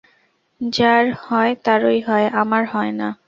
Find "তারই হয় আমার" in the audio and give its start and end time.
1.63-2.63